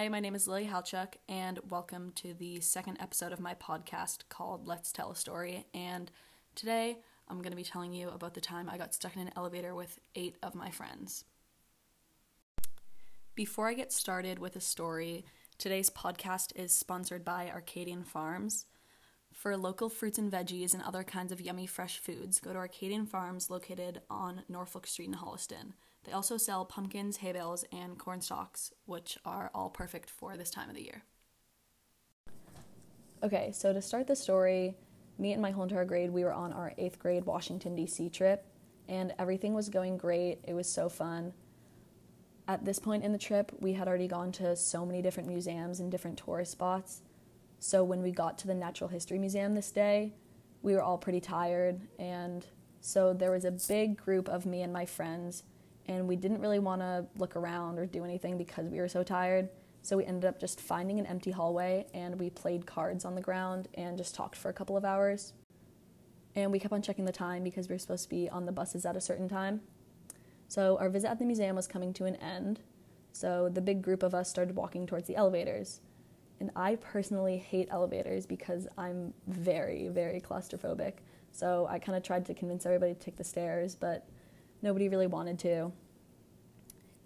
[0.00, 4.20] Hi, my name is Lily Halchuk, and welcome to the second episode of my podcast
[4.30, 5.66] called Let's Tell a Story.
[5.74, 6.10] And
[6.54, 6.96] today
[7.28, 9.74] I'm going to be telling you about the time I got stuck in an elevator
[9.74, 11.26] with eight of my friends.
[13.34, 15.26] Before I get started with the story,
[15.58, 18.64] today's podcast is sponsored by Arcadian Farms.
[19.34, 23.04] For local fruits and veggies and other kinds of yummy fresh foods, go to Arcadian
[23.04, 25.74] Farms located on Norfolk Street in Holliston.
[26.04, 30.50] They also sell pumpkins, hay bales, and corn stalks, which are all perfect for this
[30.50, 31.02] time of the year.
[33.22, 34.76] Okay, so to start the story,
[35.18, 38.08] me and my whole entire grade, we were on our eighth grade Washington, D.C.
[38.08, 38.46] trip,
[38.88, 40.38] and everything was going great.
[40.44, 41.34] It was so fun.
[42.48, 45.80] At this point in the trip, we had already gone to so many different museums
[45.80, 47.02] and different tourist spots.
[47.58, 50.14] So when we got to the Natural History Museum this day,
[50.62, 52.46] we were all pretty tired, and
[52.80, 55.42] so there was a big group of me and my friends
[55.90, 59.02] and we didn't really want to look around or do anything because we were so
[59.02, 59.48] tired.
[59.82, 63.20] So we ended up just finding an empty hallway and we played cards on the
[63.20, 65.32] ground and just talked for a couple of hours.
[66.36, 68.52] And we kept on checking the time because we were supposed to be on the
[68.52, 69.62] buses at a certain time.
[70.46, 72.60] So our visit at the museum was coming to an end.
[73.12, 75.80] So the big group of us started walking towards the elevators.
[76.38, 80.94] And I personally hate elevators because I'm very, very claustrophobic.
[81.32, 84.06] So I kind of tried to convince everybody to take the stairs, but
[84.62, 85.72] nobody really wanted to.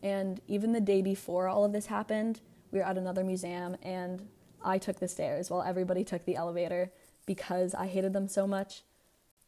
[0.03, 4.29] And even the day before all of this happened, we were at another museum and
[4.63, 6.91] I took the stairs while everybody took the elevator
[7.27, 8.83] because I hated them so much.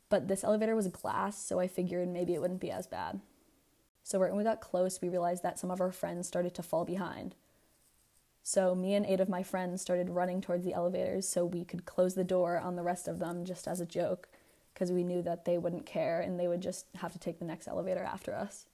[0.08, 3.20] But this elevator was glass, so I figured maybe it wouldn't be as bad.
[4.02, 6.84] So when we got close, we realized that some of our friends started to fall
[6.84, 7.34] behind.
[8.42, 11.84] So me and eight of my friends started running towards the elevators so we could
[11.84, 14.28] close the door on the rest of them just as a joke
[14.76, 17.46] because we knew that they wouldn't care and they would just have to take the
[17.46, 18.66] next elevator after us.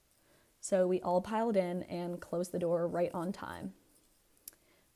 [0.61, 3.72] So we all piled in and closed the door right on time.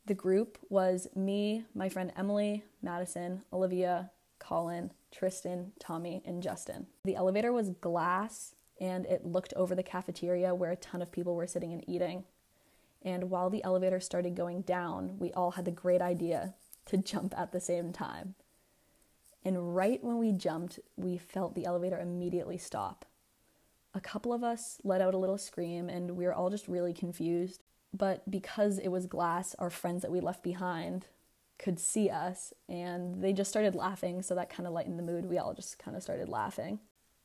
[0.06, 6.88] The group was me, my friend Emily, Madison, Olivia, Colin, Tristan, Tommy, and Justin.
[7.04, 11.36] The elevator was glass and it looked over the cafeteria where a ton of people
[11.36, 12.24] were sitting and eating.
[13.02, 16.54] And while the elevator started going down, we all had the great idea
[16.86, 18.34] to jump at the same time.
[19.46, 23.04] And right when we jumped, we felt the elevator immediately stop.
[23.94, 26.92] A couple of us let out a little scream, and we were all just really
[26.92, 27.62] confused.
[27.94, 31.06] But because it was glass, our friends that we left behind
[31.60, 35.26] could see us, and they just started laughing, so that kind of lightened the mood.
[35.26, 36.80] We all just kind of started laughing.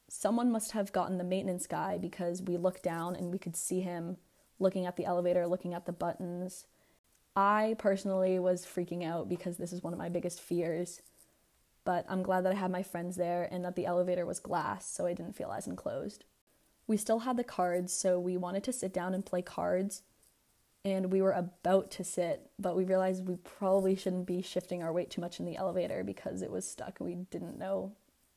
[0.08, 3.82] Someone must have gotten the maintenance guy because we looked down and we could see
[3.82, 4.18] him
[4.60, 6.68] looking at the elevator, looking at the buttons.
[7.36, 11.02] I personally was freaking out because this is one of my biggest fears
[11.84, 14.90] but I'm glad that I had my friends there and that the elevator was glass
[14.90, 16.26] so I didn't feel as enclosed.
[16.88, 20.04] We still had the cards, so we wanted to sit down and play cards,
[20.84, 24.92] and we were about to sit, but we realized we probably shouldn't be shifting our
[24.92, 27.94] weight too much in the elevator because it was stuck and we didn't know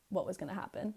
[0.09, 0.93] what was going to happen.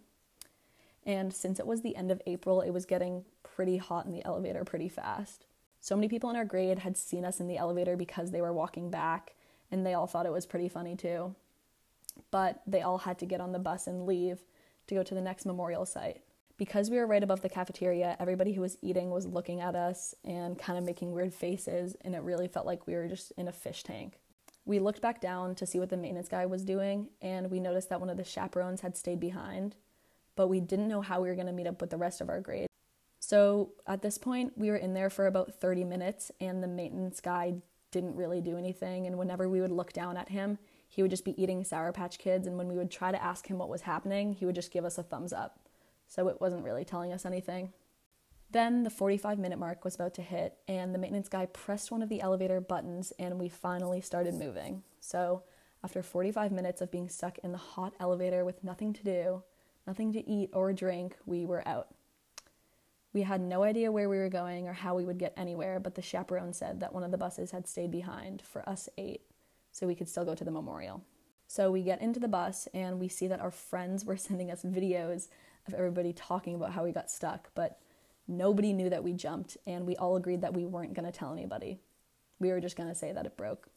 [1.04, 4.24] And since it was the end of April, it was getting pretty hot in the
[4.26, 5.46] elevator pretty fast.
[5.80, 8.52] So many people in our grade had seen us in the elevator because they were
[8.52, 9.34] walking back,
[9.70, 11.34] and they all thought it was pretty funny too
[12.30, 14.44] but they all had to get on the bus and leave
[14.86, 16.22] to go to the next memorial site.
[16.56, 20.14] Because we were right above the cafeteria, everybody who was eating was looking at us
[20.24, 23.46] and kind of making weird faces, and it really felt like we were just in
[23.46, 24.18] a fish tank.
[24.64, 27.88] We looked back down to see what the maintenance guy was doing, and we noticed
[27.90, 29.76] that one of the chaperones had stayed behind,
[30.34, 32.28] but we didn't know how we were going to meet up with the rest of
[32.28, 32.66] our grade.
[33.20, 37.20] So at this point, we were in there for about 30 minutes, and the maintenance
[37.20, 37.54] guy
[37.90, 39.06] didn't really do anything.
[39.06, 40.58] And whenever we would look down at him,
[40.88, 43.46] he would just be eating Sour Patch Kids, and when we would try to ask
[43.46, 45.60] him what was happening, he would just give us a thumbs up.
[46.08, 47.74] So it wasn't really telling us anything.
[48.50, 52.02] Then the 45 minute mark was about to hit, and the maintenance guy pressed one
[52.02, 54.82] of the elevator buttons, and we finally started moving.
[54.98, 55.42] So,
[55.84, 59.42] after 45 minutes of being stuck in the hot elevator with nothing to do,
[59.86, 61.88] nothing to eat or drink, we were out.
[63.12, 65.94] We had no idea where we were going or how we would get anywhere, but
[65.94, 69.22] the chaperone said that one of the buses had stayed behind for us eight
[69.78, 71.04] so we could still go to the memorial.
[71.46, 74.64] So we get into the bus and we see that our friends were sending us
[74.64, 75.28] videos
[75.68, 77.78] of everybody talking about how we got stuck, but
[78.26, 81.32] nobody knew that we jumped and we all agreed that we weren't going to tell
[81.32, 81.78] anybody.
[82.40, 83.68] We were just going to say that it broke.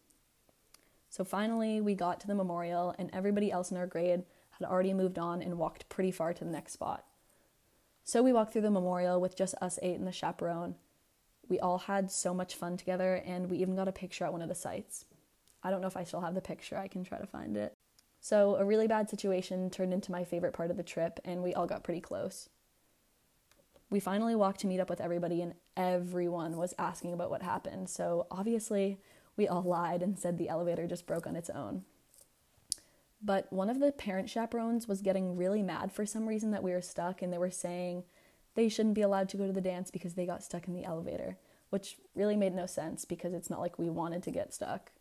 [1.10, 4.94] So finally, we got to the memorial and everybody else in our grade had already
[4.94, 7.06] moved on and walked pretty far to the next spot.
[8.04, 10.76] So we walked through the memorial with just us eight and the chaperone.
[11.48, 14.42] We all had so much fun together and we even got a picture at one
[14.42, 15.06] of the sites.
[15.64, 17.74] I don't know if I still have the picture, I can try to find it.
[18.20, 21.56] So, a really bad situation turned into my favorite part of the trip, and we
[21.56, 22.50] all got pretty close.
[23.90, 27.90] We finally walked to meet up with everybody, and everyone was asking about what happened.
[27.90, 29.00] So, obviously,
[29.36, 31.84] we all lied and said the elevator just broke on its own.
[33.24, 36.72] But one of the parent chaperones was getting really mad for some reason that we
[36.72, 38.04] were stuck, and they were saying
[38.54, 40.86] they shouldn't be allowed to go to the dance because they got stuck in the
[40.86, 41.38] elevator,
[41.72, 44.92] which really made no sense because it's not like we wanted to get stuck.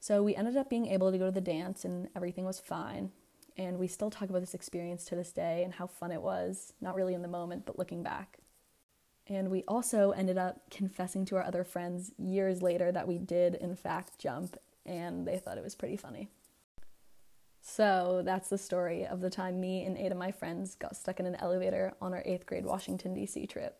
[0.00, 3.10] So we ended up being able to go to the dance, and everything was fine.
[3.56, 6.72] And we still talk about this experience to this day and how fun it was,
[6.80, 8.38] not really in the moment, but looking back.
[9.26, 13.56] And we also ended up confessing to our other friends years later that we did,
[13.56, 14.56] in fact, jump,
[14.86, 16.28] and they thought it was pretty funny.
[17.60, 21.20] So that's the story of the time me and eight of my friends got stuck
[21.20, 23.46] in an elevator on our eighth grade Washington, D.C.
[23.46, 23.78] trip.